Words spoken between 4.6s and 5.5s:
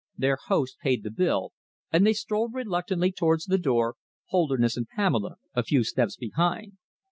and Pamela